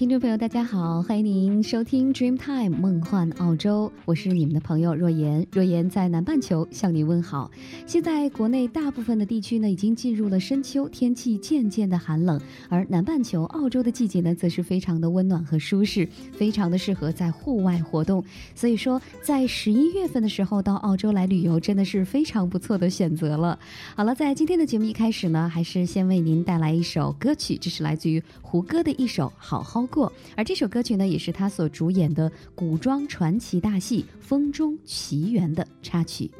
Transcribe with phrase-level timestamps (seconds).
[0.00, 5.46] 听众朋友，大家好，欢迎您收听 Dreamtime 梦幻澳洲，我是你们的朋友若言。
[5.52, 7.50] 若言在南半球向您问好。
[7.86, 18.24] 现在国内大部分的地区呢，已经进入了深秋，天气渐渐的寒冷，而南半球澳洲的季节呢，则是非常的温暖和舒适，非常的适合在户外活动。
[18.54, 23.58] 所以说，在十一月份的时候到澳洲来旅游，真的是非常不错的选择了。
[23.94, 29.30] 好了，在今天的节目一开始呢，还是先为您带来一首歌曲，这是来自于胡歌的一首。
[29.36, 36.30] 好好过，而这首歌曲呢，也是他所主演的古装传奇大戏《风中奇缘》的插曲。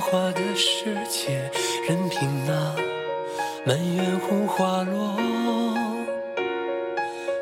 [0.00, 1.50] 花的世界，
[1.86, 2.74] 任凭那
[3.64, 5.16] 满园红花落。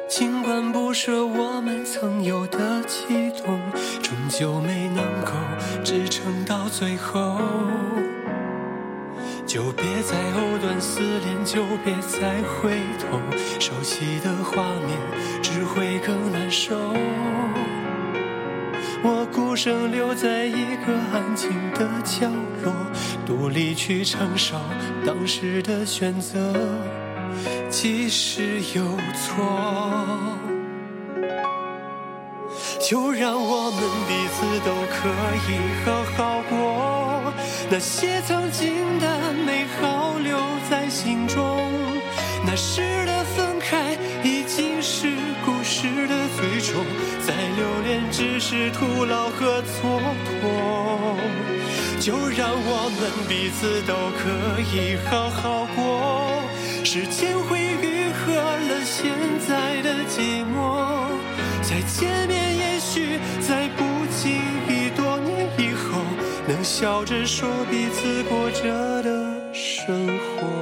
[0.09, 3.61] 尽管不舍我们曾有的激动，
[4.03, 5.33] 终究没能够
[5.85, 7.39] 支撑到最后。
[9.47, 13.19] 就别再藕断丝连，就别再回头，
[13.59, 14.99] 熟悉的画面
[15.43, 16.77] 只会更难受。
[19.59, 22.29] 我孤身留在一个安静的角
[22.63, 22.73] 落，
[23.27, 24.55] 独立去承受
[25.05, 26.55] 当时的选择，
[27.69, 28.85] 即使有
[29.17, 29.45] 错，
[32.89, 35.09] 就让我们彼此都可
[35.49, 37.33] 以好好过。
[37.69, 40.39] 那些曾经的美好留
[40.71, 41.69] 在心中，
[42.47, 45.09] 那时的分开已经是
[45.45, 46.85] 故事的最终。
[47.25, 50.01] 再留恋只是徒劳和蹉
[50.43, 50.45] 跎，
[52.01, 54.21] 就让我们彼此都可
[54.75, 56.43] 以好好过。
[56.85, 59.13] 时间会愈合了现
[59.47, 61.07] 在的寂寞，
[61.63, 66.01] 再见面，也许在不经意多年以后，
[66.49, 69.11] 能笑着说彼此过着的
[69.53, 70.58] 生活。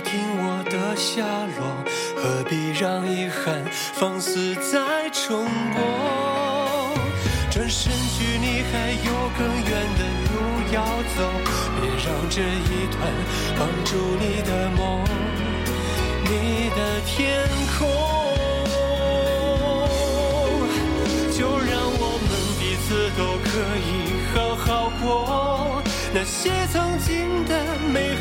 [0.00, 1.24] 听我的下
[1.56, 1.84] 落，
[2.16, 3.64] 何必让遗憾
[3.94, 6.96] 放肆再重播，
[7.50, 10.34] 转身去，你还有更远的路
[10.72, 10.84] 要
[11.16, 11.18] 走。
[11.80, 13.00] 别让这一段
[13.58, 15.04] 绑住你的梦，
[16.24, 17.46] 你的天
[17.78, 17.86] 空。
[21.32, 23.90] 就让我们彼此都可以
[24.34, 24.64] 好好
[25.02, 25.82] 过，
[26.12, 27.52] 那些曾经的
[27.92, 28.15] 美。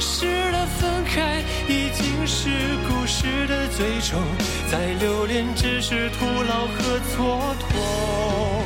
[0.00, 2.48] 那时的分开已经是
[2.88, 4.18] 故事的最终，
[4.66, 8.64] 再留恋只是徒劳和蹉跎。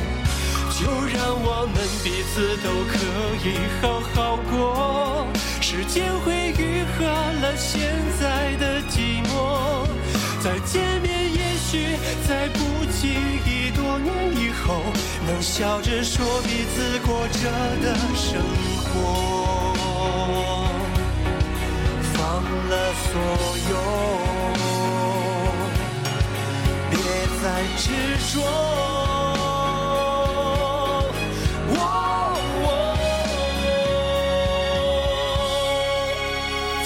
[0.79, 2.95] 就让我们彼此都可
[3.43, 3.51] 以
[3.81, 5.27] 好好过，
[5.59, 7.81] 时间会愈合了现
[8.17, 9.85] 在的寂寞。
[10.41, 14.81] 再见面，也许在不经意多年以后，
[15.27, 17.51] 能笑着说彼此过着
[17.83, 18.41] 的生
[18.85, 19.75] 活。
[22.69, 23.11] 了所
[23.69, 23.73] 有，
[26.91, 26.93] 别
[27.41, 27.43] 再
[27.77, 27.83] 执
[28.33, 28.35] 着。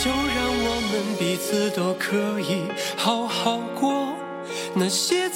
[0.02, 2.64] 就让我们彼此都可以
[2.96, 4.14] 好好过，
[4.74, 5.29] 那些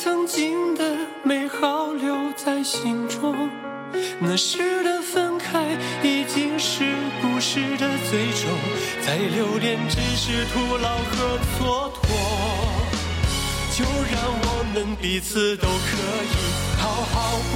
[9.63, 12.11] 恋只是徒劳和蹉跎。
[13.71, 15.97] 就让我们彼此都可
[16.29, 16.35] 以
[16.77, 17.39] 好好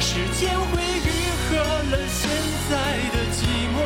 [0.00, 1.08] 时间会愈
[1.38, 1.54] 合
[1.90, 2.20] 了现
[2.68, 2.72] 在
[3.14, 3.38] 的寂
[3.72, 3.78] 寞，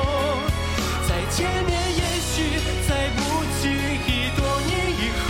[1.06, 1.70] 再见面
[2.00, 2.02] 也
[2.32, 2.34] 许
[2.88, 3.20] 在不
[3.60, 5.28] 经意多年以后，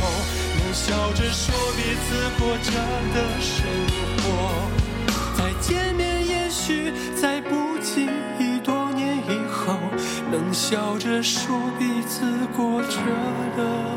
[0.56, 1.44] 能笑着说
[1.76, 2.08] 彼此
[2.38, 2.70] 过着
[3.12, 3.52] 的生
[4.22, 4.24] 活。
[5.36, 8.08] 再见面也许在不经意，
[10.70, 13.00] 笑着说彼此过着
[13.56, 13.96] 的。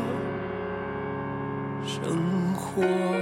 [1.86, 3.21] 生活。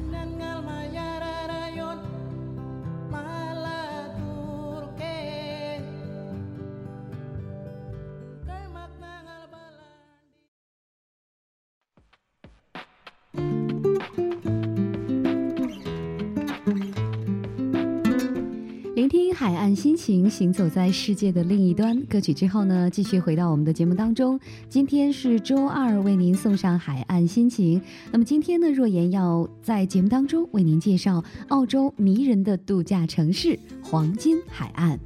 [20.01, 21.95] 情，行走在世界的另一端。
[22.07, 24.39] 歌曲之后呢，继续回到我们的节目当中。
[24.67, 27.79] 今天是周二，为您送上海岸心情。
[28.11, 34.99] 那么今天呢，若言要在节目当中为您介绍澳洲迷人的度假城市——黄金海岸。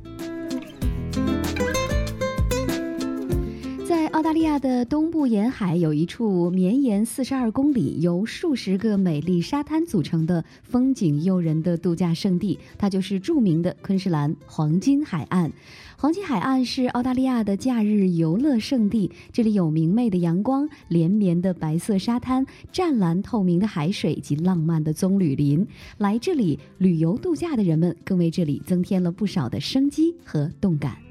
[4.16, 15.52] 澳大利亚的东部沿海，有一处绵延四十二公里、由数十个美丽沙滩组成的风景诱人的度假胜地，它就是著名的昆士兰黄金海岸。
[15.98, 25.68] 黄金海岸是澳大利亚的假日游乐胜地，这里有明媚的阳光、连绵的白色沙滩、湛蓝透明的海水及浪漫的棕榈林。
[25.98, 31.05] 来这里旅游度假的人们，更为这里增添了不少的生机和动感。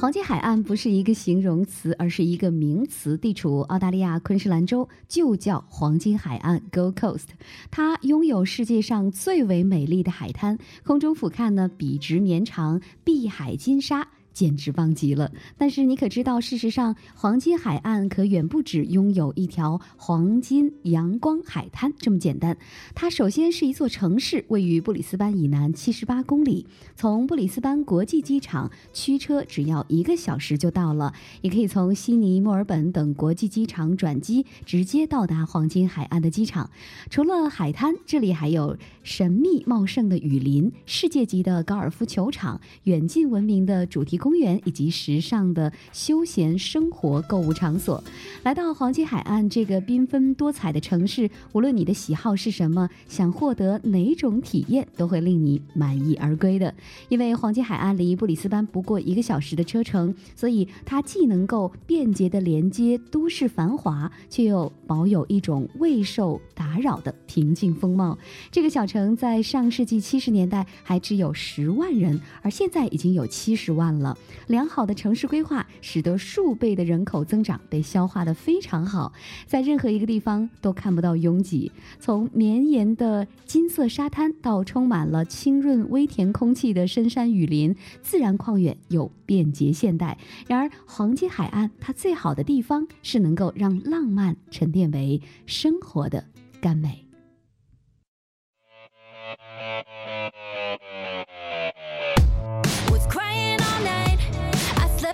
[0.00, 7.24] 黄金海岸不是一个形容词，而是一个名词，地处澳大利亚昆士兰州，就叫黄金海岸 （Gold Coast）。
[7.68, 14.06] 它拥有世界上最为美丽的海滩，空中俯瞰呢笔直绵长，碧海金沙。
[14.38, 15.32] 简直棒极了！
[15.56, 22.56] 但是你可知道，事实上，黄金海岸可远不止拥有一条黄金阳光海滩这么简单。
[22.94, 26.64] 它首先是一座城市，位于布里斯班以南七十八公里。
[26.94, 36.70] 从布里斯班国际机场驱车只要一个小时就到了，也可以从悉尼、墨尔本等国际机场转机直接到达黄金海岸的机场。
[37.10, 44.27] 除了海滩，这里还有神秘茂盛的雨林、世界级的高尔夫球场、远近闻名的主题公。
[44.28, 48.04] 公园以及时尚的休闲生活购物场所，
[48.42, 56.74] 来到黄金海岸这个缤纷多彩的城市，无论你的喜好是什么，想获得哪种体验，都会令你满意而归的。
[57.08, 68.18] 因为黄金海岸离布里斯班不过一个小时的车程，所以它既能够便捷的连接都市繁华，却又保有一种未受打扰的平静风貌。
[68.50, 74.17] 这个小城在上世纪七十年代还只有十万人，而现在已经有七十万了。
[74.46, 79.12] 良好的城市规划使得数倍的人口增长被消化的非常好，
[79.46, 81.70] 在任何一个地方都看不到拥挤。
[82.00, 90.16] 从绵延的金色沙滩到充满了清润微甜空气的深山雨林，自然旷远又便捷现代。
[90.46, 96.24] 然而，黄金海岸它最好的地方是能够让浪漫沉淀为生活的
[96.60, 97.04] 甘美。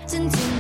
[0.07, 0.54] 曾经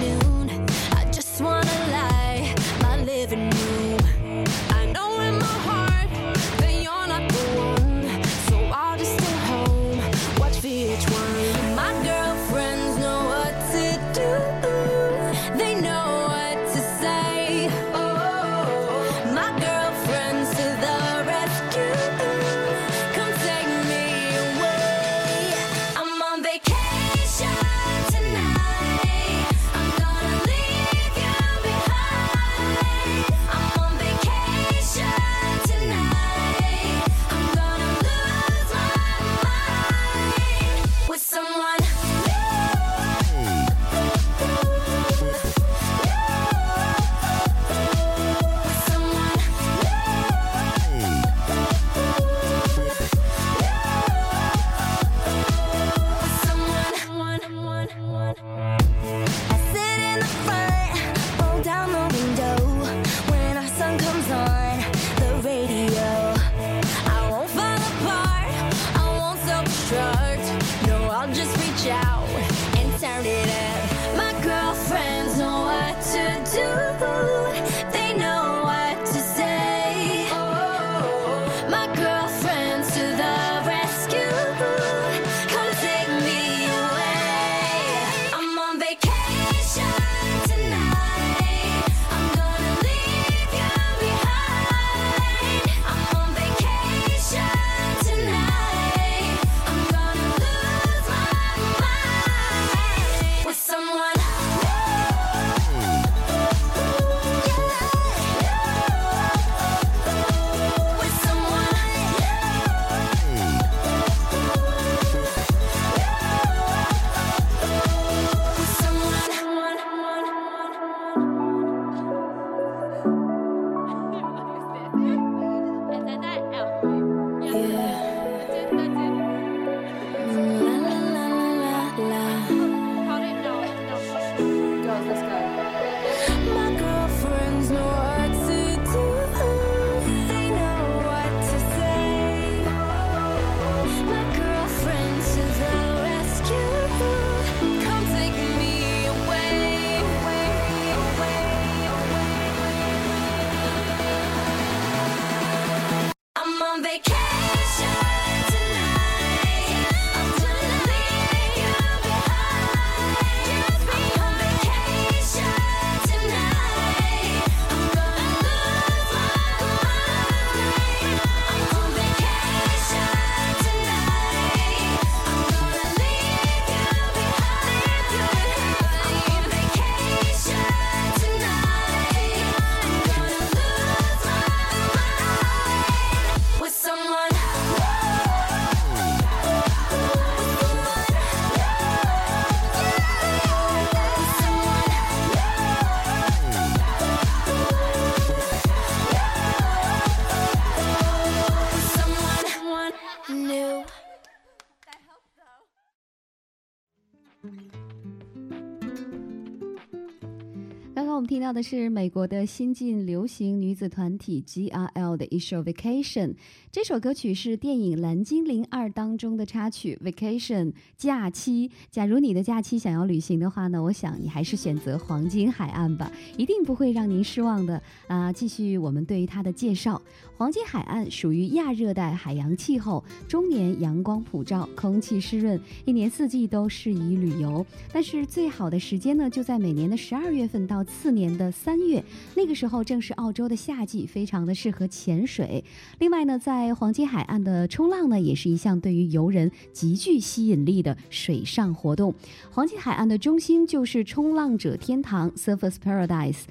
[211.44, 216.28] 到的是美国的新晋流行女子团体 G.R.L 的一首《Vacation》。
[216.72, 221.70] 这首歌曲是电影《蓝精灵二》当中的插曲，《Vacation》假期。
[221.90, 227.80] 假如你的假期想要旅行的话呢，我想你还是选择黄金海岸吧，一定不会让您失望的。
[228.06, 230.00] 啊，继续我们对于它的介绍。
[230.36, 237.64] 黄金海岸属于亚热带海洋气候，终年阳光普照，空气湿润，一年四季都适宜旅游。
[237.92, 245.64] 但是最好的时间呢，就在每年的十二月份到次年的三月，那个时候正是澳洲的夏季，非常的适合潜水。
[245.98, 252.14] 另外呢，在黄金海岸的冲浪呢，也是一项对于游人极具吸引力的水上活动。
[252.50, 256.42] 黄金海岸的中心就是冲浪者天堂 （Surface Paradise）。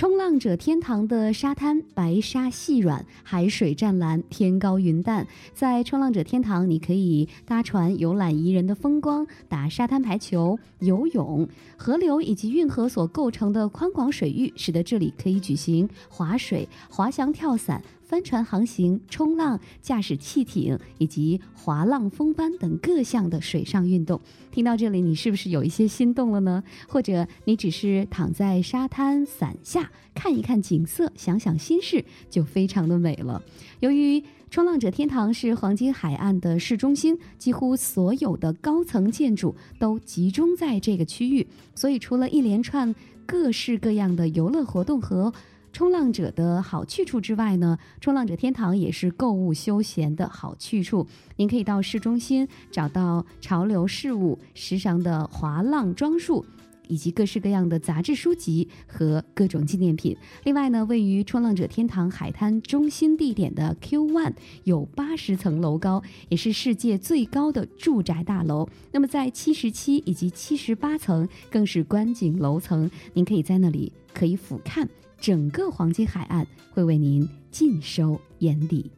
[0.00, 5.26] 冲浪者天堂的沙滩白沙细软，海水湛蓝，天高云淡。
[5.52, 11.46] 在冲浪者天堂，你可以搭船游览宜人的风光，打沙滩排球、游泳。
[11.76, 17.82] 河流以及运河所构成的宽广水域，使得这里可以举行划水、滑翔、跳伞。
[18.10, 24.20] 帆船航行、冲浪、驾驶汽艇以及滑浪风帆等各项的水上运动。
[24.50, 26.64] 听到这里，你是不是有一些心动了呢？
[26.88, 33.40] 或者你只是躺在沙滩伞下看一看景色，想想心事，就非常的美了。
[33.78, 42.92] 由于冲浪者天堂是黄金海岸的市中心，几乎所有的高层建筑都集中在这个区域，所以除了一连串
[43.24, 45.32] 各式各样的游乐活动和
[45.72, 51.06] 冲浪者的好去处之外呢，冲浪者天堂也是购物休闲的好去处。
[51.36, 56.44] 您可以到市中心找到潮流事物、时尚的滑浪装束。
[56.88, 60.16] 以及各式各样的杂志书籍和各种纪念品。
[60.42, 64.34] 另外呢，位于冲浪者天堂海滩中心地点的 Q One
[64.64, 68.68] 有八十层楼高，也是世界最高的住宅大楼。
[68.90, 74.84] 那么在七十七以及七十八层更是观景楼层，您可以在那里可以俯瞰
[75.20, 78.90] 整个黄金海岸，会为您尽收眼底。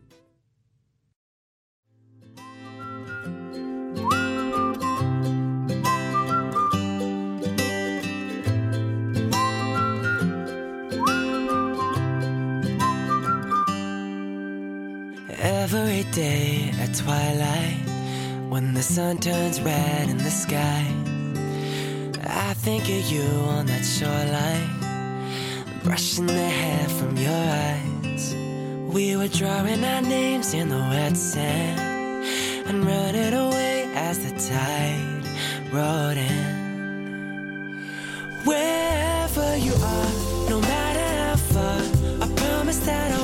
[25.82, 28.34] Brushing the hair from your eyes.
[28.92, 31.80] We were drawing our names in the wet sand
[32.66, 35.24] and running away as the tide
[35.72, 37.82] rolled in.
[38.44, 40.12] Wherever you are,
[40.50, 41.80] no matter how far,
[42.22, 43.21] I promise that I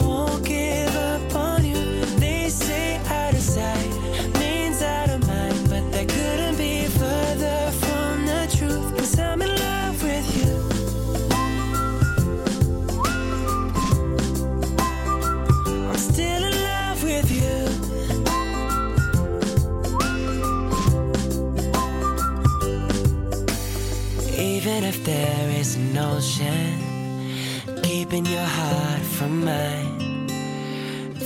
[29.19, 30.29] from mine,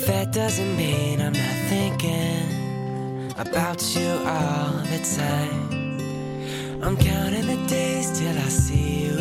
[0.06, 6.80] that doesn't mean I'm not thinking about you all the time.
[6.82, 9.18] I'm counting the days till I see you,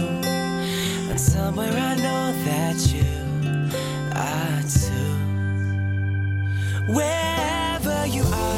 [1.09, 3.11] and somewhere I know that you
[4.15, 5.15] are too.
[6.93, 8.50] Wherever you are,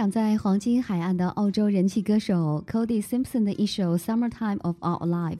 [0.00, 5.36] 长在黄金海岸的澳洲人气歌手 Cody Simpson 的一首《Summertime of Our Lives》，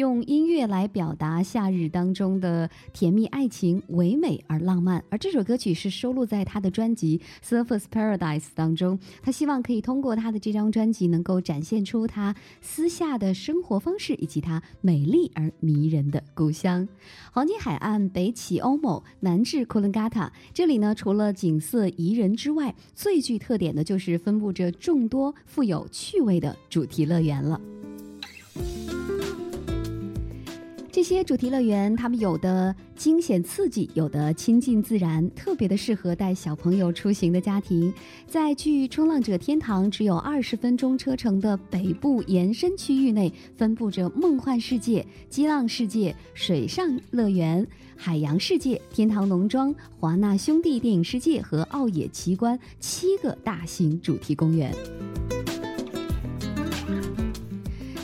[0.00, 5.04] 用音乐来表达夏日当中的甜蜜爱情，唯美而浪漫。
[5.10, 8.98] 而这首歌曲是收录在他的专辑《Surface Paradise》当中。
[9.22, 16.88] 他希望可以通过他的这张专辑，能够展现出他私下的生活方式，以及他美丽而迷人的故乡。
[17.30, 20.32] 黄金海岸北起欧某，南至库伦嘎塔。
[20.54, 27.60] 这里呢，除了景色宜人之外，最具特点的就是分布着众多富有趣味的主题乐园了。
[30.92, 37.94] 这些主题乐园，它们有的惊险刺激，有的亲近自然，特别的适合带小朋友出行的家庭。
[38.26, 47.64] 在距冲浪者天堂只有二十分钟车程的北部延伸区域内，分布着梦幻世界、激浪世界、水上乐园、
[47.96, 54.74] 海洋世界、天堂农庄、华纳兄弟电影世界和奥野奇观七个大型主题公园。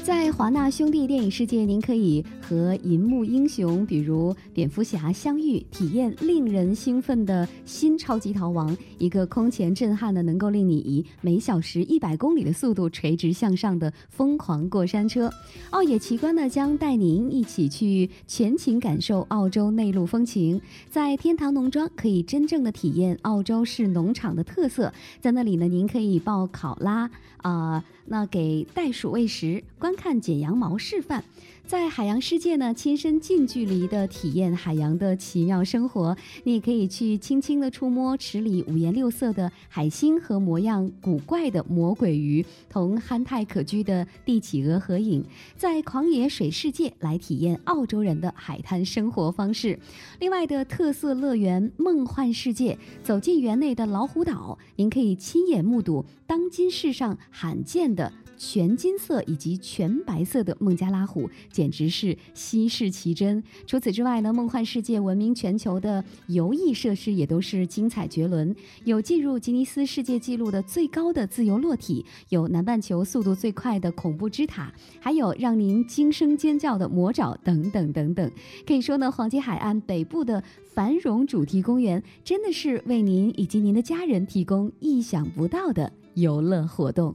[0.04, 15.28] 在华纳兄弟电影世界，您可以和银幕英雄，比如蝙蝠侠相遇，体验令人兴奋的新超级逃亡，一个空前震撼的，能够令你以每小时一百公里的速度垂直向上的疯狂过山车。
[15.70, 20.60] 奥野奇观呢，将带您一起去全情感受澳洲内陆风情。
[20.88, 24.92] 在天堂农庄，可以真正的体验澳洲式农场的特色。
[25.20, 31.24] 在那里呢，您可以抱考拉啊、那给袋鼠喂食，观看剪羊毛示范。
[31.66, 36.16] 在海洋世界呢，亲身近距离的体验海洋的奇妙生活。
[36.44, 45.24] 你也可以去轻轻的触摸池里五颜六色的海星和模样古怪的魔鬼鱼，同憨态可掬的帝企鹅合影。
[45.56, 49.76] 在狂野水世界来体验澳洲人的海滩生活方式。
[50.20, 58.12] 另外的特色乐园梦幻世界，走进园内的老虎岛，您可以亲眼目睹当今世上罕见的。
[58.36, 63.42] 全金色以及全白色的孟加拉虎，简直是稀世奇珍。
[63.66, 78.30] 除此之外呢，梦幻世界闻名全球的游艺设施也都是精彩绝伦，有进入吉尼斯世界纪录的最高的自由落体，有南半球速度最快的恐怖之塔，还有让您惊声尖叫的魔爪等等等等。
[78.66, 80.42] 可以说呢，黄金海岸北部的
[80.74, 87.14] 繁荣主题公园真的是为您以及您的家人提供意想不到的游乐活动。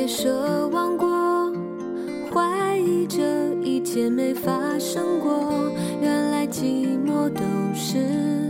[0.00, 0.30] 也奢
[0.70, 1.52] 望过，
[2.32, 5.70] 怀疑这一切没发生过。
[6.00, 7.42] 原来寂寞都
[7.74, 8.49] 是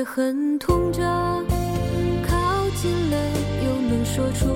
[0.00, 1.02] 也很痛着。
[2.26, 2.34] 靠
[2.80, 3.16] 近了，
[3.62, 4.46] 又能说出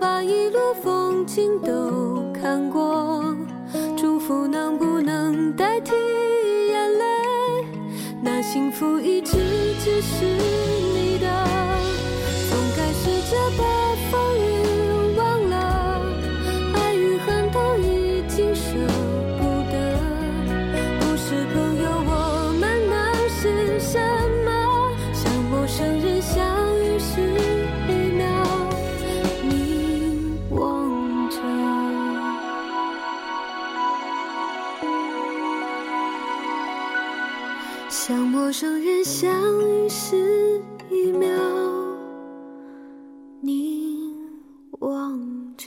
[0.00, 3.36] 把一路风景都看过。
[3.96, 5.92] 祝福能不能代替
[6.68, 7.04] 眼泪？
[8.22, 9.36] 那幸福一直
[9.84, 10.24] 只是
[39.20, 39.30] 相
[39.60, 40.16] 遇时
[40.90, 41.28] 一秒，
[43.42, 44.14] 你
[44.78, 45.66] 望着。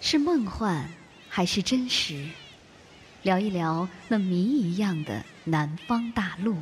[0.00, 0.88] 是梦幻
[1.28, 2.28] 还是真实？
[3.24, 6.54] 聊一聊那谜一样的南方大陆，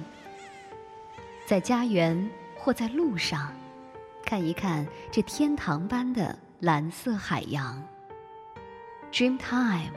[1.47, 2.31] 在家园
[2.65, 3.53] 或在路上，
[4.25, 7.79] 看一看这天堂般的蓝色海洋。
[9.13, 9.93] Dream Time，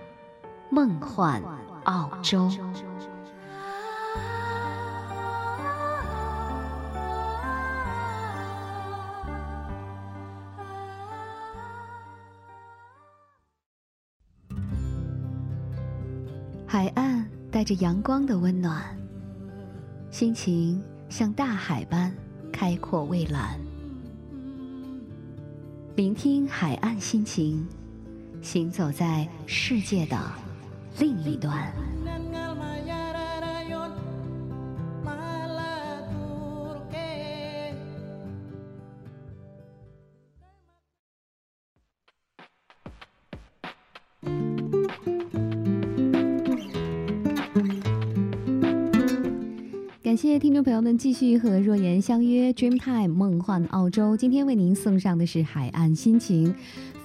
[0.70, 1.42] 梦幻
[1.86, 2.52] 澳洲。
[16.68, 18.84] 海岸带着阳光的温暖，
[20.12, 22.14] 心情像大海般
[22.60, 23.56] 开阔蔚蓝。
[25.96, 27.64] 聆听海岸心情，
[28.42, 30.20] 行走在世界的
[30.98, 31.72] 另一端。
[50.18, 54.18] 谢谢听众朋友们继续和若言相约 Dreamtime 梦幻澳洲。
[54.18, 56.56] 今天为您送上的是海岸心情。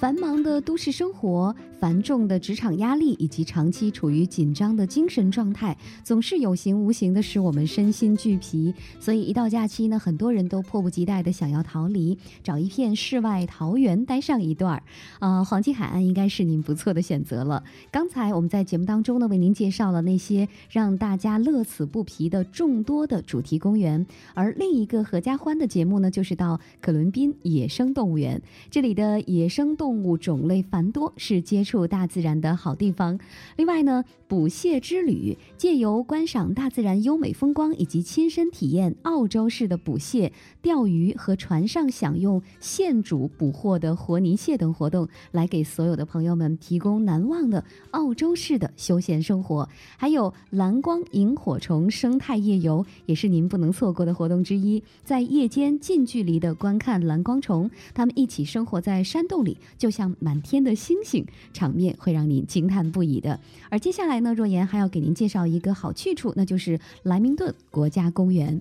[0.03, 8.75] 繁忙的都市生活、繁重的职场压力以及长期处于紧张的精神状态，总是有形无形的使我们身心俱疲。
[8.99, 14.83] 所以一到假期呢，很多人都迫不及待的想要逃离，找一片世外桃源待上一段儿。
[15.21, 17.63] 啊、黄金海岸应该是您不错的选择了。
[17.93, 28.43] 刚才我们在节目当中呢，为您介绍了那些让大家乐此不疲的众多的主题公园，而另一个合家欢的节目呢，就是到可伦宾野生动物园。
[28.69, 33.21] 这里的野生动动物种类繁多，是接触大自然的好地方。
[33.57, 49.69] 另外呢，捕蟹之旅，借由观赏大自然优美风光，以及亲身体验澳洲式的捕蟹、钓鱼和船上享用现煮捕获的活泥蟹等活动，来给所有的朋友们提供难忘的澳洲式的休闲生活。
[49.99, 54.83] 还有蓝光萤火虫生态夜游，也是您不能错过的活动之一。
[55.05, 63.39] 在夜间近距离的观看蓝光虫，它们一起生活在山洞里，就像满天的星星，场面会让您惊叹不已的。
[63.69, 68.61] 而接下来呢，若言还要给您介绍一个好去处，那就是莱明顿国家公园。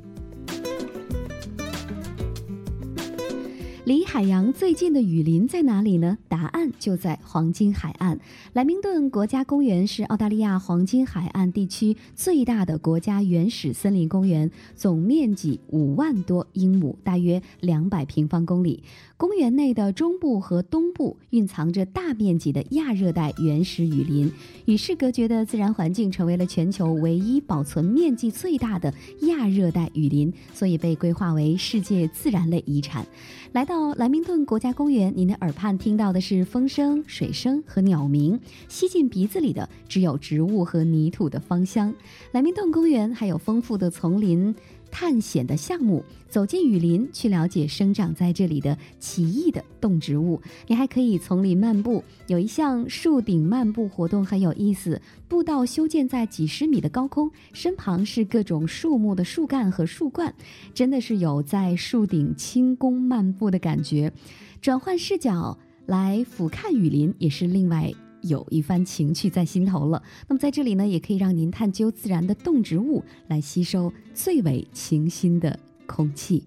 [3.84, 6.20] 离海洋最近的雨林在哪里呢？
[6.30, 8.20] 答案就在黄金海岸。
[8.54, 18.84] 莱明顿国家公园是澳大利亚黄金海岸地区最大的国家原始森林公园，总面积五万多英亩，大约两百平方公里。
[19.22, 24.32] 公园内的中部和东部蕴藏着大面积的亚热带原始雨林，
[24.66, 28.92] 与世隔绝的自然环境成为了全球唯一保存面积最大的
[29.28, 33.06] 亚热带雨林，所以被规划为世界自然类遗产。
[33.52, 41.94] 来到莱明顿国家公园，您的耳畔听到的是风声、水声和鸟鸣，吸进鼻子里的只有植物和泥土的芳香。
[42.32, 44.56] 莱明顿公园还有丰富的丛林。
[44.92, 50.40] 探险的项目，走进雨林去了解生长在这里的奇异的动植物。
[50.68, 55.02] 你还可以丛林漫步，有一项树顶漫步活动很有意思。
[55.28, 60.34] 步道修建在几十米的高空，身旁是各种树木的树干和树冠，
[60.74, 64.12] 真的是有在树顶轻功漫步的感觉。
[64.62, 67.94] 转换视角来俯瞰雨林，也是另外。
[68.22, 70.02] 有一番情趣在心头了。
[70.28, 76.44] 那么在这里呢也可以让您探究自然的动植物来吸收最为清新的空气。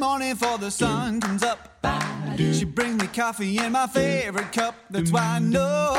[0.00, 1.58] Morning before the sun comes up,
[2.38, 4.74] she brings me coffee in my favorite cup.
[4.88, 5.92] That's why I know,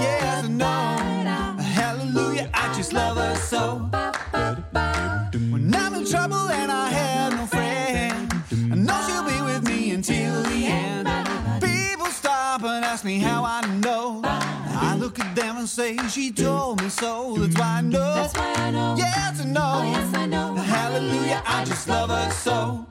[0.00, 1.62] yes, I know.
[1.62, 3.88] Hallelujah, I just love her so.
[5.52, 8.32] When I'm in trouble and I have no friend,
[8.72, 11.06] I know she'll be with me until the end.
[11.62, 14.22] People stop and ask me how I know.
[14.24, 17.36] I look at them and say she told me so.
[17.38, 18.14] That's why I know.
[18.16, 18.96] That's why I know.
[18.98, 19.72] Yes, I know.
[19.76, 20.54] Oh, yes, I know.
[20.56, 22.86] Hallelujah, I just love her so.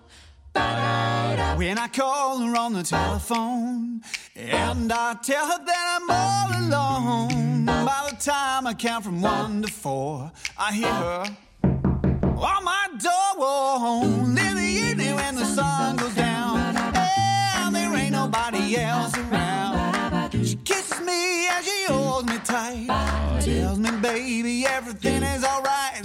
[0.55, 4.01] When I call her on the telephone
[4.35, 9.61] and I tell her that I'm all alone, by the time I count from one
[9.63, 11.25] to four, I hear her
[11.63, 18.77] on my door in the evening when the sun goes down and there ain't nobody
[18.77, 20.31] else around.
[20.45, 22.87] She kisses me and she holds me tight,
[23.41, 26.01] tells me, baby, everything is alright.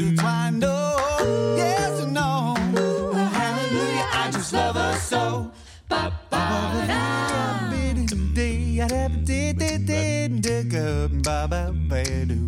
[11.30, 12.38] ba ba ba do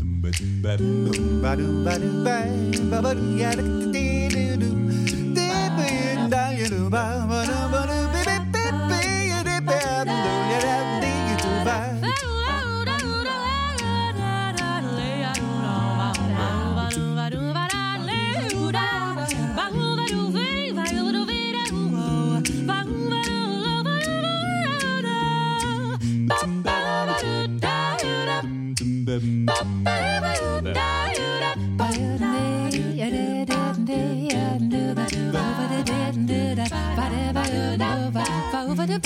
[0.62, 0.86] ba do
[1.42, 2.08] ba do ba do
[2.90, 4.02] ba ba do ya do do
[4.34, 4.70] do do do
[5.34, 6.34] do do
[6.66, 8.01] do do do do
[38.94, 39.00] And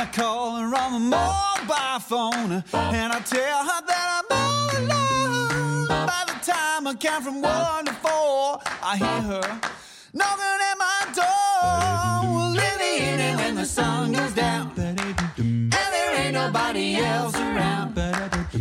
[0.00, 5.86] I call her on the mobile phone and I tell her that I'm all alone.
[5.88, 9.60] By the time I count from one to four, I hear her
[10.12, 12.56] knocking at my door.
[12.60, 14.98] In the evening when the sun goes down and
[15.72, 17.94] there ain't nobody else around,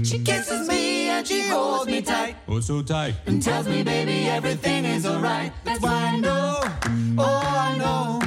[0.04, 3.16] she kisses me and she holds me tight Oh, so tight.
[3.26, 5.52] and tells me, baby, everything is alright.
[5.63, 6.60] That's why I know,
[7.18, 8.20] oh, I know.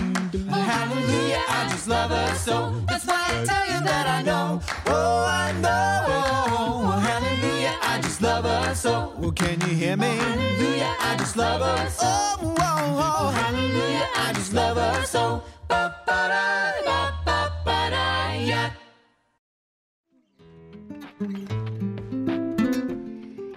[0.51, 2.73] Hallelujah, I just love her so.
[2.89, 6.91] That's why I tell you that I know, oh, I know.
[7.01, 9.13] Hallelujah, I just love her so.
[9.19, 10.17] Well, can you hear me?
[10.17, 12.07] Hallelujah, I just love her so.
[12.07, 13.31] Oh, oh, oh.
[13.31, 15.43] Hallelujah, I just love her so.
[15.69, 16.73] Ba-ba-da,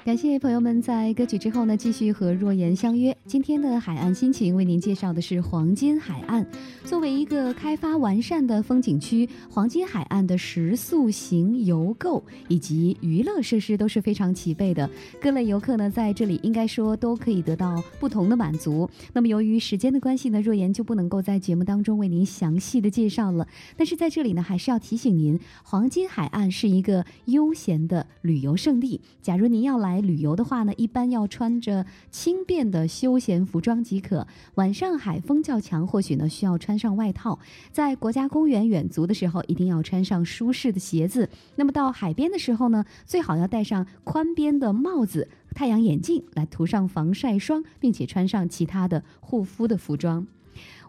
[0.09, 3.15] 感谢朋友们在歌曲之后呢，继续和若言相约。
[3.27, 6.43] 今天的海岸心情为您介绍的是黄金海岸。
[6.83, 14.89] 作为一个开发完善的风景区，黄金海岸的食宿行游购以及娱乐设施都是非常齐备的。
[15.21, 18.89] 各类游客呢，在这里应该说都可以得到不同的满足。
[19.13, 23.47] 那么由于时间的关系呢，若言就不能够在节目当中为您详细的介绍了。
[23.77, 28.99] 但是在这里呢，还是要提醒您，黄金海岸是一个悠闲的旅游胜地。
[29.21, 34.25] 假如您要来旅游的话呢，一般要穿着轻便的休闲服装即可。
[34.55, 37.39] 晚上海风较强，或许呢需要穿上外套。
[37.71, 41.29] 在国家公园远足的时候，一定要穿上舒适的鞋子。
[41.55, 50.27] 那么到海边的时候呢，最好要戴上宽边的帽子、太阳眼镜，来涂上防晒霜，并且穿上其他的护肤的服装。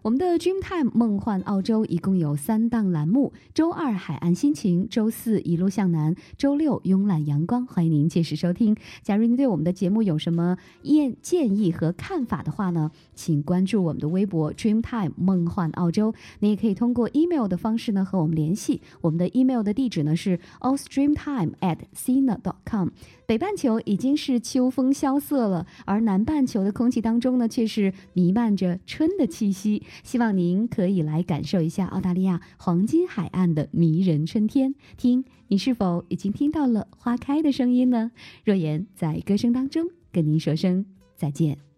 [0.03, 7.67] 我们的 Dreamtime 梦幻澳洲一共有三档栏目：周二海岸心情，周四一路向南，周六慵懒阳光。
[7.67, 8.75] 欢迎您届时收听。
[9.03, 16.15] 假如您对我们的节目有什么建建议和看法的话呢，请关注我们的微博 Dreamtime 梦幻澳洲。
[16.39, 18.81] 您也可以通过 email 的方式呢和我们联系。
[19.03, 22.89] 我们的 email 的地址呢是 australiantime at sina.com。
[23.31, 29.85] 北半球已经是秋风萧瑟了，而南半球的空气当中呢，却是弥漫着春的气息。
[30.03, 34.75] 希望您可以来感受一下澳大利亚黄金海岸的迷人春天。
[34.97, 38.11] 听，你是否已经听到了花开的声音呢？
[38.43, 41.70] 若言在歌声当中跟您说声再见。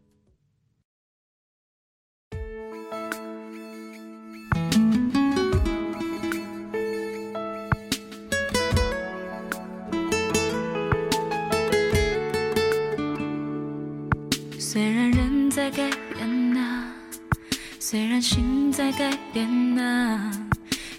[18.73, 20.33] 在改变呢，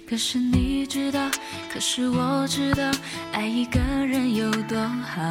[0.08, 1.28] 可是你知道，
[1.72, 2.92] 可是我知道，
[3.32, 5.22] 爱一个人有多好。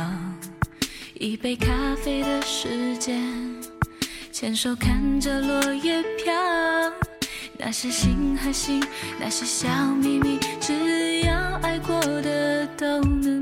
[1.15, 1.73] 一杯咖
[2.05, 3.23] 啡的时间，
[4.33, 6.35] 牵手看着落叶飘，
[7.57, 8.83] 那些心和心，
[9.21, 13.41] 那些小秘密，只要爱过的都能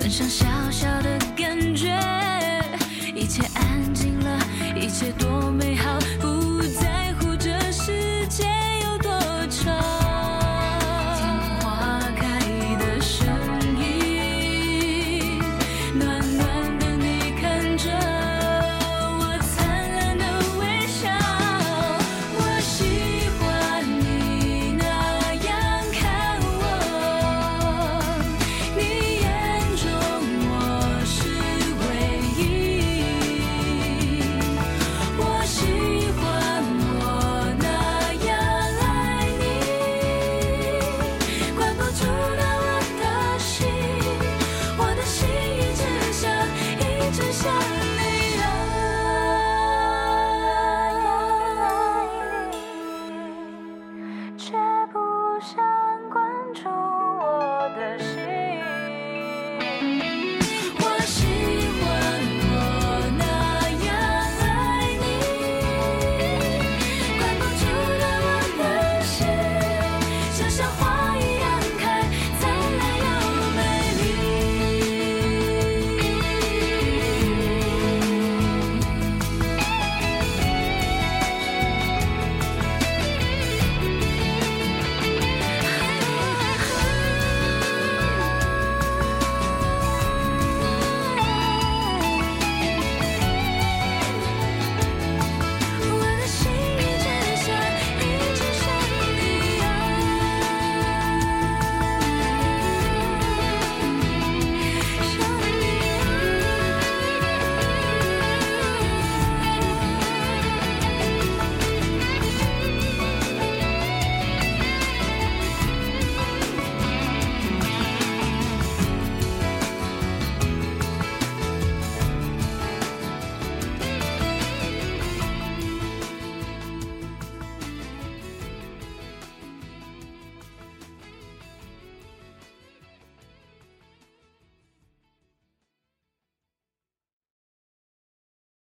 [0.00, 1.94] 分享小小的感觉，
[3.14, 4.40] 一切安静了，
[4.74, 5.98] 一切多美好，